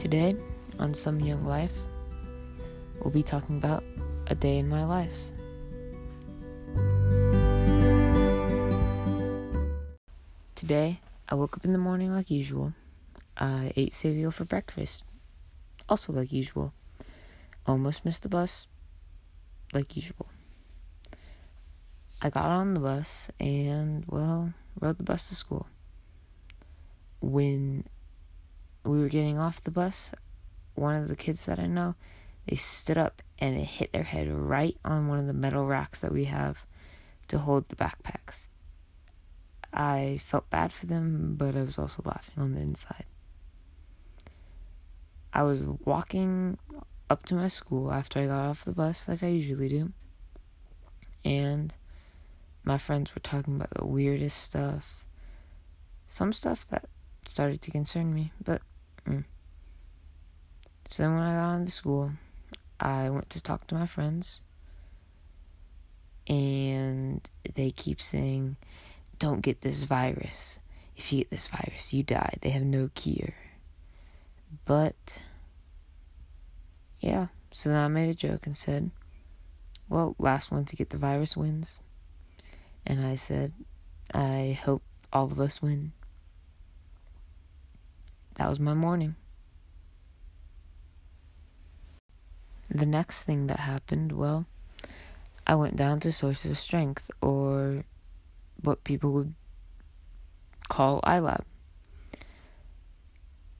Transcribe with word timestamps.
Today, 0.00 0.34
on 0.78 0.94
Some 0.94 1.20
Young 1.20 1.44
Life, 1.44 1.74
we'll 3.02 3.12
be 3.12 3.22
talking 3.22 3.58
about 3.58 3.84
a 4.28 4.34
day 4.34 4.56
in 4.56 4.66
my 4.66 4.82
life. 4.82 5.12
Today, 10.54 11.00
I 11.28 11.34
woke 11.34 11.58
up 11.58 11.66
in 11.66 11.72
the 11.72 11.78
morning 11.78 12.14
like 12.14 12.30
usual. 12.30 12.72
I 13.36 13.74
ate 13.76 13.94
cereal 13.94 14.30
for 14.30 14.46
breakfast, 14.46 15.04
also 15.86 16.14
like 16.14 16.32
usual. 16.32 16.72
Almost 17.66 18.06
missed 18.06 18.22
the 18.22 18.30
bus, 18.30 18.68
like 19.74 19.96
usual. 19.96 20.28
I 22.22 22.30
got 22.30 22.46
on 22.46 22.72
the 22.72 22.80
bus 22.80 23.30
and, 23.38 24.06
well, 24.08 24.54
rode 24.80 24.96
the 24.96 25.04
bus 25.04 25.28
to 25.28 25.34
school. 25.34 25.66
When 27.20 27.84
we 28.84 28.98
were 28.98 29.08
getting 29.08 29.38
off 29.38 29.60
the 29.60 29.70
bus, 29.70 30.12
one 30.74 30.96
of 30.96 31.08
the 31.08 31.16
kids 31.16 31.44
that 31.46 31.58
I 31.58 31.66
know, 31.66 31.94
they 32.46 32.56
stood 32.56 32.98
up 32.98 33.22
and 33.38 33.56
it 33.56 33.64
hit 33.64 33.92
their 33.92 34.02
head 34.02 34.28
right 34.28 34.76
on 34.84 35.08
one 35.08 35.18
of 35.18 35.26
the 35.26 35.32
metal 35.32 35.66
racks 35.66 36.00
that 36.00 36.12
we 36.12 36.24
have 36.24 36.66
to 37.28 37.38
hold 37.38 37.68
the 37.68 37.76
backpacks. 37.76 38.48
I 39.72 40.18
felt 40.22 40.50
bad 40.50 40.72
for 40.72 40.86
them, 40.86 41.36
but 41.36 41.56
I 41.56 41.62
was 41.62 41.78
also 41.78 42.02
laughing 42.04 42.42
on 42.42 42.54
the 42.54 42.60
inside. 42.60 43.04
I 45.32 45.44
was 45.44 45.62
walking 45.84 46.58
up 47.08 47.24
to 47.26 47.34
my 47.34 47.48
school 47.48 47.92
after 47.92 48.20
I 48.20 48.26
got 48.26 48.48
off 48.48 48.64
the 48.64 48.72
bus, 48.72 49.06
like 49.06 49.22
I 49.22 49.28
usually 49.28 49.68
do, 49.68 49.92
and 51.24 51.74
my 52.64 52.78
friends 52.78 53.14
were 53.14 53.20
talking 53.20 53.56
about 53.56 53.70
the 53.70 53.86
weirdest 53.86 54.38
stuff. 54.38 55.04
Some 56.08 56.32
stuff 56.32 56.66
that 56.68 56.88
started 57.26 57.62
to 57.62 57.70
concern 57.70 58.12
me, 58.12 58.32
but 58.42 58.62
mm. 59.10 59.24
so 60.86 61.02
then 61.02 61.14
when 61.14 61.22
I 61.22 61.34
got 61.34 61.56
into 61.56 61.72
school, 61.72 62.12
I 62.78 63.10
went 63.10 63.30
to 63.30 63.42
talk 63.42 63.66
to 63.68 63.74
my 63.74 63.86
friends, 63.86 64.40
and 66.26 67.28
they 67.54 67.70
keep 67.70 68.00
saying, 68.00 68.56
"Don't 69.18 69.40
get 69.40 69.60
this 69.60 69.84
virus. 69.84 70.58
If 70.96 71.12
you 71.12 71.18
get 71.20 71.30
this 71.30 71.48
virus, 71.48 71.92
you 71.92 72.02
die. 72.02 72.34
They 72.40 72.50
have 72.50 72.62
no 72.62 72.90
cure." 72.94 73.34
But 74.64 75.20
yeah, 77.00 77.28
so 77.52 77.70
then 77.70 77.78
I 77.78 77.88
made 77.88 78.10
a 78.10 78.14
joke 78.14 78.46
and 78.46 78.56
said, 78.56 78.90
"Well, 79.88 80.14
last 80.18 80.50
one 80.50 80.64
to 80.66 80.76
get 80.76 80.90
the 80.90 80.98
virus 80.98 81.36
wins." 81.36 81.78
And 82.86 83.04
I 83.04 83.16
said, 83.16 83.52
"I 84.14 84.58
hope 84.64 84.82
all 85.12 85.24
of 85.30 85.40
us 85.40 85.60
win." 85.60 85.92
That 88.40 88.48
was 88.48 88.58
my 88.58 88.72
morning. 88.72 89.16
The 92.70 92.86
next 92.86 93.24
thing 93.24 93.48
that 93.48 93.60
happened, 93.60 94.12
well, 94.12 94.46
I 95.46 95.56
went 95.56 95.76
down 95.76 96.00
to 96.00 96.10
Sources 96.10 96.50
of 96.50 96.58
Strength, 96.58 97.10
or 97.20 97.84
what 98.62 98.82
people 98.82 99.12
would 99.12 99.34
call 100.70 101.02
iLab. 101.02 101.44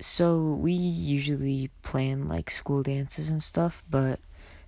So 0.00 0.54
we 0.54 0.72
usually 0.72 1.68
plan 1.82 2.26
like 2.26 2.48
school 2.48 2.82
dances 2.82 3.28
and 3.28 3.42
stuff, 3.42 3.84
but 3.90 4.18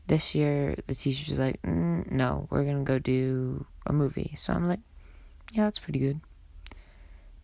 this 0.09 0.35
year 0.35 0.77
the 0.87 0.95
teacher's 0.95 1.39
like, 1.39 1.63
mm, 1.63 2.13
no, 2.13 2.49
we're 2.51 2.65
gonna 2.65 2.85
go 2.85 2.99
do 2.99 3.65
a 3.87 3.95
movie. 3.95 4.35
So 4.37 4.53
I'm 4.53 4.69
like, 4.69 4.81
yeah, 5.53 5.65
that's 5.65 5.79
pretty 5.79 6.01
good. 6.01 6.21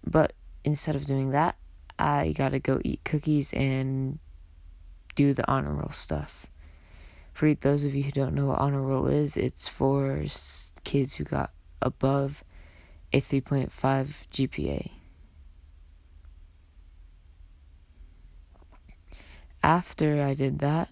But 0.06 0.34
instead 0.64 0.96
of 0.96 1.06
doing 1.06 1.30
that, 1.30 1.56
I 1.98 2.32
gotta 2.32 2.58
go 2.58 2.80
eat 2.84 3.04
cookies 3.04 3.52
and 3.52 4.18
do 5.14 5.34
the 5.34 5.48
honor 5.50 5.74
roll 5.74 5.90
stuff. 5.90 6.46
For 7.32 7.54
those 7.54 7.84
of 7.84 7.94
you 7.94 8.04
who 8.04 8.10
don't 8.10 8.34
know 8.34 8.46
what 8.46 8.58
honor 8.58 8.82
roll 8.82 9.06
is, 9.06 9.36
it's 9.36 9.68
for 9.68 10.24
kids 10.84 11.14
who 11.14 11.24
got 11.24 11.50
above 11.82 12.44
a 13.12 13.20
3.5 13.20 13.70
GPA. 14.30 14.90
After 19.62 20.22
I 20.22 20.34
did 20.34 20.60
that, 20.60 20.88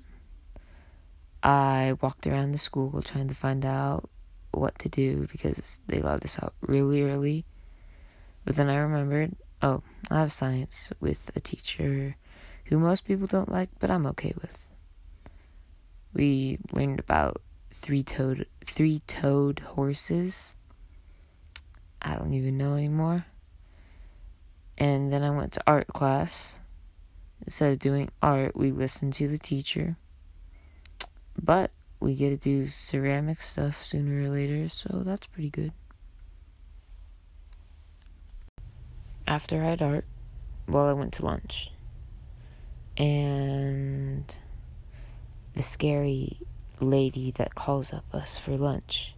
I 1.43 1.95
walked 2.01 2.27
around 2.27 2.53
the 2.53 2.59
school 2.59 3.01
trying 3.03 3.29
to 3.29 3.35
find 3.35 3.65
out 3.65 4.11
what 4.51 4.79
to 4.81 4.89
do 4.89 5.27
because 5.31 5.81
they 5.87 6.01
let 6.01 6.25
us 6.25 6.43
out 6.43 6.55
really 6.61 7.03
early. 7.03 7.45
But 8.45 8.57
then 8.57 8.69
I 8.69 8.77
remembered 8.77 9.37
oh, 9.67 9.83
I 10.11 10.21
have 10.21 10.33
science 10.33 10.93
with 11.01 11.31
a 11.35 11.41
teacher 11.41 12.17
who 12.67 12.79
most 12.79 13.05
people 13.05 13.27
don't 13.27 13.51
like, 13.51 13.71
but 13.81 13.91
I'm 13.91 14.07
okay 14.07 14.33
with. 14.41 14.69
We 16.13 16.59
learned 16.73 17.01
about 17.01 17.43
three-toed 17.73 18.47
three-toed 18.65 19.59
horses. 19.61 20.55
I 22.01 22.15
don't 22.15 22.35
even 22.35 22.57
know 22.57 22.75
anymore. 22.75 23.27
And 24.79 25.13
then 25.13 25.23
I 25.23 25.31
went 25.31 25.53
to 25.55 25.63
art 25.67 25.89
class. 25.89 26.61
Instead 27.45 27.73
of 27.73 27.79
doing 27.79 28.09
art, 28.23 28.57
we 28.57 28.71
listened 28.71 29.15
to 29.15 29.29
the 29.29 29.39
teacher. 29.39 29.97
But 31.41 31.71
we 31.99 32.15
get 32.15 32.31
to 32.31 32.37
do 32.37 32.67
ceramic 32.67 33.41
stuff 33.43 33.83
sooner 33.83 34.23
or 34.23 34.31
later, 34.31 34.69
so 34.69 35.03
that's 35.05 35.27
pretty 35.27 35.51
good. 35.51 35.73
After 39.27 39.63
I 39.63 39.71
had 39.71 39.83
art, 39.83 40.05
well, 40.69 40.87
I 40.87 40.93
went 40.93 41.13
to 41.15 41.25
lunch. 41.25 41.71
And 42.97 44.25
the 45.55 45.63
scary 45.63 46.39
lady 46.81 47.31
that 47.33 47.55
calls 47.55 47.93
up 47.93 48.05
us 48.13 48.39
for 48.39 48.57
lunch 48.57 49.17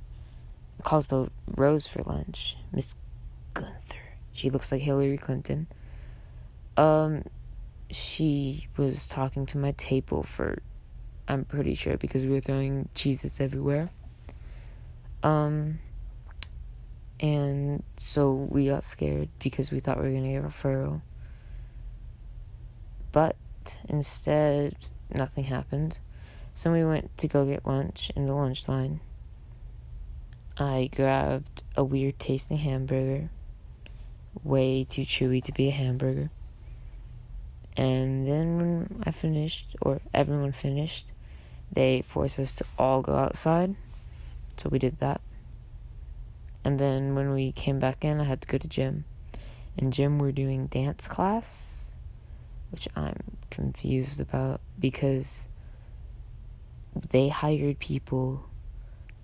calls 0.83 1.09
the 1.09 1.31
rows 1.57 1.87
for 1.87 2.03
lunch, 2.03 2.57
Miss 2.73 2.95
Gunther. 3.55 3.97
She 4.33 4.51
looks 4.51 4.71
like 4.71 4.83
Hillary 4.83 5.19
Clinton. 5.19 5.67
Um, 6.77 7.25
she 7.91 8.69
was 8.77 9.09
talking 9.09 9.47
to 9.47 9.59
my 9.59 9.73
table 9.73 10.23
for, 10.23 10.63
I'm 11.27 11.45
pretty 11.45 11.75
sure, 11.75 11.97
because 11.97 12.25
we 12.25 12.33
were 12.33 12.41
throwing 12.41 12.89
cheeses 12.95 13.41
everywhere. 13.41 13.91
Um, 15.23 15.81
and 17.21 17.83
so 17.97 18.33
we 18.33 18.67
got 18.67 18.85
scared 18.85 19.29
because 19.39 19.73
we 19.73 19.81
thought 19.81 19.99
we 19.99 20.05
were 20.05 20.11
going 20.11 20.25
to 20.25 20.33
get 20.33 20.45
a 20.45 20.49
referral. 20.49 21.03
But 23.11 23.37
instead, 23.89 24.77
nothing 25.11 25.45
happened. 25.45 25.99
So 26.55 26.73
we 26.73 26.85
went 26.85 27.17
to 27.19 27.29
go 27.29 27.45
get 27.45 27.67
lunch 27.67 28.11
in 28.15 28.27
the 28.27 28.35
lunch 28.35 28.69
line. 28.69 29.01
I 30.57 30.91
grabbed 30.95 31.63
a 31.77 31.85
weird 31.85 32.19
tasting 32.19 32.59
hamburger, 32.59 33.31
way 34.43 34.85
too 34.85 35.03
chewy 35.03 35.43
to 35.45 35.53
be 35.53 35.69
a 35.69 35.73
hamburger. 35.73 36.31
And 37.77 38.27
then 38.27 38.57
when 38.57 39.03
I 39.07 39.13
finished, 39.13 39.77
or 39.81 40.01
everyone 40.13 40.51
finished, 40.51 41.13
they 41.71 42.03
forced 42.03 42.41
us 42.41 42.53
to 42.55 42.65
all 42.77 43.03
go 43.03 43.15
outside. 43.15 43.77
So 44.57 44.69
we 44.69 44.81
did 44.81 44.99
that. 44.99 45.21
And 46.69 46.79
then 46.79 47.15
when 47.15 47.33
we 47.33 47.53
came 47.53 47.79
back 47.79 48.05
in, 48.05 48.21
I 48.21 48.25
had 48.25 48.43
to 48.43 48.47
go 48.47 48.59
to 48.59 48.69
gym. 48.69 49.07
In 49.79 49.91
gym, 49.91 50.19
we're 50.19 50.33
doing 50.33 50.67
dance 50.67 51.09
class, 51.09 51.93
which 52.71 52.87
I'm 52.95 53.39
confused 53.49 54.21
about 54.21 54.61
because 54.79 55.49
they 57.09 57.29
hired 57.31 57.79
people 57.79 58.51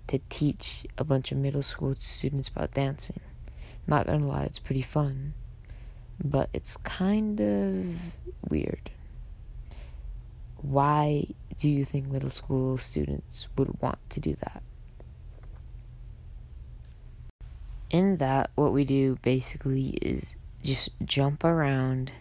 to 0.07 0.19
teach 0.27 0.87
a 0.97 1.03
bunch 1.03 1.31
of 1.31 1.37
middle 1.37 1.61
school 1.61 1.93
students 1.99 2.47
about 2.47 2.73
dancing. 2.73 3.19
Not 3.85 4.07
gonna 4.07 4.25
lie, 4.25 4.45
it's 4.45 4.57
pretty 4.57 4.81
fun, 4.81 5.35
but 6.23 6.49
it's 6.51 6.77
kind 6.77 7.39
of 7.39 8.15
weird. 8.49 8.89
Why 10.63 11.27
do 11.59 11.69
you 11.69 11.85
think 11.85 12.07
middle 12.07 12.31
school 12.31 12.79
students 12.79 13.49
would 13.55 13.79
want 13.83 13.99
to 14.09 14.19
do 14.19 14.33
that? 14.33 14.63
In 17.95 18.17
that, 18.17 18.51
what 18.55 18.73
we 18.73 18.83
do 18.83 19.17
basically 19.21 19.91
is 20.01 20.35
just 20.61 20.89
jump 21.05 21.45
around 21.45 22.11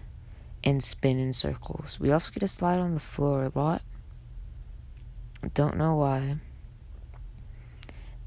and 0.63 0.81
spin 0.81 1.19
in 1.19 1.33
circles. 1.33 1.99
We 1.99 2.13
also 2.13 2.31
get 2.31 2.39
to 2.39 2.47
slide 2.47 2.79
on 2.79 2.95
the 2.95 3.01
floor 3.01 3.43
a 3.43 3.59
lot. 3.59 3.83
Don't 5.53 5.77
know 5.77 5.97
why. 5.97 6.37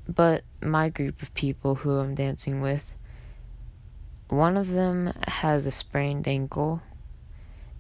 But 0.10 0.44
my 0.62 0.90
group 0.90 1.22
of 1.22 1.34
people 1.36 1.76
who 1.76 2.00
I'm 2.00 2.16
dancing 2.16 2.60
with, 2.60 2.94
one 4.28 4.58
of 4.58 4.72
them 4.72 5.14
has 5.26 5.66
a 5.66 5.72
sprained 5.72 6.28
ankle, 6.28 6.82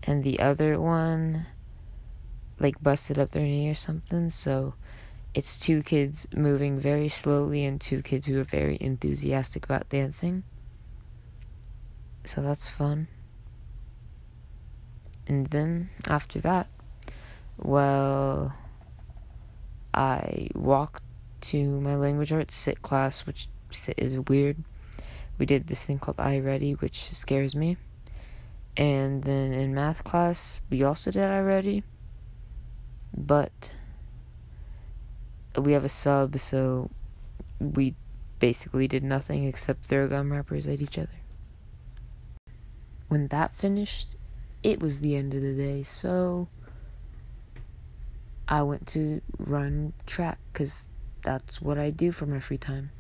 and 0.01 0.23
the 0.23 0.39
other 0.39 0.79
one, 0.79 1.45
like, 2.57 2.81
busted 2.81 3.19
up 3.19 3.31
their 3.31 3.43
knee 3.43 3.69
or 3.69 3.75
something. 3.75 4.29
So 4.29 4.75
it's 5.37 5.59
two 5.59 5.83
kids 5.83 6.27
moving 6.35 6.79
very 6.79 7.07
slowly 7.07 7.63
and 7.63 7.79
two 7.79 8.01
kids 8.01 8.25
who 8.25 8.39
are 8.41 8.43
very 8.43 8.75
enthusiastic 8.81 9.65
about 9.65 9.87
dancing. 9.87 10.41
So 12.25 12.41
that's 12.41 12.67
fun. 12.67 13.07
And 15.27 15.45
then 15.51 15.91
after 16.07 16.39
that, 16.39 16.65
well, 17.55 18.55
I 19.93 20.49
walked 20.55 21.03
to 21.41 21.81
my 21.81 21.95
language 21.95 22.33
arts 22.33 22.55
sit 22.55 22.81
class, 22.81 23.27
which 23.27 23.47
sit 23.69 23.93
is 23.99 24.17
weird. 24.17 24.57
We 25.37 25.45
did 25.45 25.67
this 25.67 25.85
thing 25.85 25.99
called 25.99 26.17
iReady, 26.17 26.81
which 26.81 27.13
scares 27.13 27.55
me. 27.55 27.77
And 28.75 29.23
then 29.23 29.53
in 29.53 29.75
math 29.75 30.03
class, 30.03 30.61
we 30.71 30.81
also 30.81 31.11
did 31.11 31.21
iReady. 31.21 31.83
But 33.15 33.75
we 35.57 35.73
have 35.73 35.83
a 35.83 35.89
sub, 35.89 36.37
so 36.39 36.89
we 37.59 37.95
basically 38.39 38.87
did 38.87 39.03
nothing 39.03 39.45
except 39.45 39.85
throw 39.85 40.07
gum 40.07 40.31
wrappers 40.31 40.67
at 40.67 40.81
each 40.81 40.97
other. 40.97 41.09
When 43.07 43.27
that 43.29 43.55
finished, 43.55 44.15
it 44.63 44.79
was 44.79 44.99
the 44.99 45.15
end 45.15 45.33
of 45.33 45.41
the 45.41 45.55
day, 45.55 45.83
so 45.83 46.49
I 48.47 48.63
went 48.63 48.87
to 48.87 49.21
run 49.37 49.93
track 50.05 50.39
because 50.51 50.87
that's 51.21 51.61
what 51.61 51.77
I 51.77 51.89
do 51.89 52.11
for 52.11 52.25
my 52.25 52.39
free 52.39 52.57
time. 52.57 52.91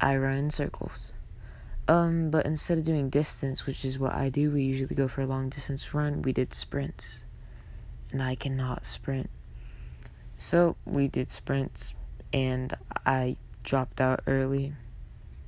I 0.00 0.16
run 0.16 0.36
in 0.36 0.50
circles. 0.50 1.14
Um, 1.88 2.30
but 2.30 2.46
instead 2.46 2.78
of 2.78 2.84
doing 2.84 3.08
distance, 3.10 3.64
which 3.64 3.84
is 3.84 3.98
what 3.98 4.12
I 4.12 4.28
do, 4.28 4.50
we 4.50 4.64
usually 4.64 4.94
go 4.94 5.08
for 5.08 5.22
a 5.22 5.26
long 5.26 5.48
distance 5.48 5.94
run, 5.94 6.22
we 6.22 6.32
did 6.32 6.52
sprints. 6.52 7.22
And 8.12 8.22
I 8.22 8.34
cannot 8.34 8.86
sprint. 8.86 9.30
So 10.38 10.76
we 10.84 11.08
did 11.08 11.30
sprints, 11.30 11.94
and 12.32 12.74
I 13.06 13.36
dropped 13.62 14.00
out 14.00 14.20
early 14.26 14.74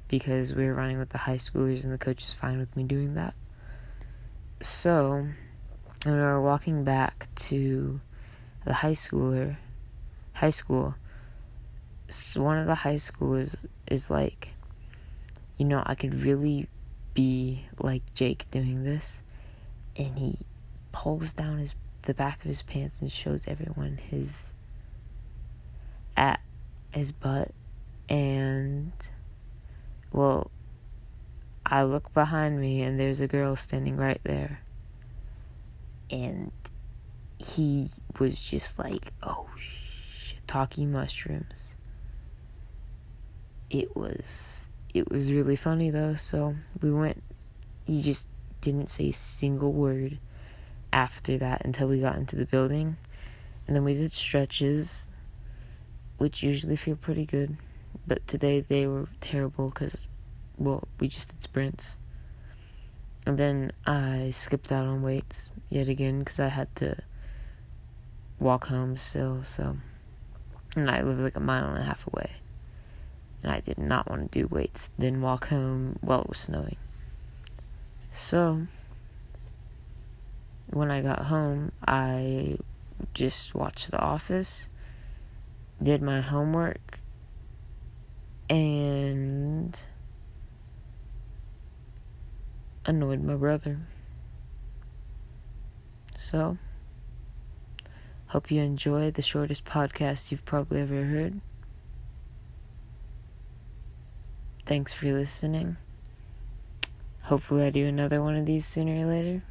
because 0.09 0.55
we 0.55 0.65
were 0.65 0.75
running 0.75 0.99
with 0.99 1.11
the 1.11 1.19
high 1.19 1.37
schoolers, 1.37 1.85
and 1.85 1.93
the 1.93 1.99
coach 1.99 2.23
is 2.23 2.33
fine 2.33 2.59
with 2.59 2.75
me 2.75 2.85
doing 2.85 3.15
that. 3.15 3.35
So, 4.63 5.29
when 6.05 6.15
we 6.15 6.21
were 6.21 6.41
walking 6.41 6.85
back 6.85 7.29
to 7.37 8.01
the 8.65 8.75
high 8.75 8.93
schooler, 8.93 9.57
high 10.33 10.51
school, 10.51 10.95
one 12.35 12.57
of 12.57 12.67
the 12.67 12.77
high 12.77 12.97
schools 12.97 13.57
is 13.87 14.11
like, 14.11 14.51
you 15.59 15.67
know, 15.67 15.83
I 15.85 15.95
could 15.95 16.15
really 16.15 16.67
be 17.13 17.67
like 17.79 18.15
Jake 18.15 18.51
doing 18.51 18.85
this, 18.85 19.23
and 19.97 20.19
he 20.19 20.39
pulls 20.93 21.35
down 21.35 21.59
his 21.59 21.75
the 22.03 22.15
back 22.15 22.39
of 22.39 22.45
his 22.45 22.63
pants 22.63 23.03
and 23.03 23.13
shows 23.13 23.47
everyone 23.47 23.99
his 24.03 24.55
at 26.19 26.41
his 26.91 27.13
butt 27.13 27.53
and 28.09 28.93
well 30.13 30.51
I 31.65 31.85
look 31.85 32.13
behind 32.13 32.61
me 32.61 32.83
and 32.83 32.99
there's 32.99 33.21
a 33.21 33.29
girl 33.29 33.55
standing 33.55 33.97
right 33.97 34.21
there. 34.25 34.63
And 36.11 36.51
he 37.39 37.91
was 38.19 38.43
just 38.43 38.79
like 38.79 39.13
oh 39.23 39.49
shiitake 39.57 40.89
mushrooms. 40.89 41.77
It 43.71 43.95
was 43.95 44.71
it 44.95 45.11
was 45.11 45.31
really 45.31 45.57
funny 45.57 45.91
though 45.91 46.15
so 46.15 46.57
we 46.81 46.91
went 46.91 47.23
he 47.85 48.03
just 48.03 48.29
didn't 48.63 48.89
say 48.89 49.11
a 49.11 49.13
single 49.13 49.73
word 49.73 50.19
after 50.93 51.39
that 51.39 51.65
until 51.65 51.87
we 51.87 52.01
got 52.01 52.17
into 52.17 52.35
the 52.35 52.47
building. 52.47 52.97
And 53.67 53.77
then 53.77 53.85
we 53.85 53.93
did 53.93 54.13
stretches 54.13 55.09
which 56.19 56.43
usually 56.43 56.77
feel 56.77 56.97
pretty 56.97 57.25
good. 57.25 57.57
But 58.07 58.27
today 58.27 58.61
they 58.61 58.87
were 58.87 59.09
terrible 59.21 59.71
because, 59.71 59.97
well, 60.57 60.87
we 61.01 61.09
just 61.09 61.31
did 61.31 61.43
sprints. 61.43 61.97
And 63.27 63.39
then 63.39 63.71
I 63.87 64.31
skipped 64.31 64.73
out 64.73 64.85
on 64.85 65.03
weights 65.03 65.51
yet 65.71 65.89
again 65.89 66.21
because 66.21 66.41
I 66.41 66.49
had 66.49 66.75
to 66.77 66.97
walk 68.39 68.67
home 68.67 68.97
still, 68.97 69.43
so. 69.43 69.77
And 70.77 70.91
I 70.91 71.03
live 71.03 71.19
like 71.19 71.37
a 71.37 71.41
mile 71.41 71.69
and 71.69 71.79
a 71.79 71.85
half 71.85 72.07
away. 72.07 72.33
And 73.43 73.53
I 73.53 73.61
did 73.61 73.79
not 73.79 74.09
want 74.09 74.33
to 74.33 74.41
do 74.41 74.47
weights, 74.47 74.91
then 74.99 75.21
walk 75.21 75.49
home 75.49 75.99
while 76.01 76.23
it 76.23 76.29
was 76.29 76.39
snowing. 76.39 76.77
So, 78.13 78.67
when 80.71 80.91
I 80.91 81.01
got 81.01 81.27
home, 81.27 81.73
I 81.87 82.59
just 83.15 83.55
watched 83.55 83.91
The 83.91 83.99
Office 83.99 84.69
did 85.83 86.03
my 86.03 86.21
homework 86.21 87.01
and 88.51 89.81
annoyed 92.85 93.23
my 93.23 93.35
brother. 93.35 93.81
So, 96.17 96.59
hope 98.29 98.51
you 98.51 98.61
enjoy 98.63 99.11
the 99.11 99.23
shortest 99.23 99.65
podcast 99.65 100.31
you've 100.31 100.45
probably 100.45 100.81
ever 100.81 101.05
heard. 101.05 101.41
Thanks 104.65 104.93
for 104.93 105.13
listening. 105.13 105.77
Hopefully, 107.23 107.65
I 107.65 107.71
do 107.71 107.87
another 107.87 108.23
one 108.23 108.37
of 108.37 108.47
these 108.47 108.67
sooner 108.67 109.07
or 109.07 109.11
later. 109.11 109.43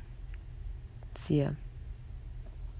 See 1.16 1.42
ya. 1.42 1.52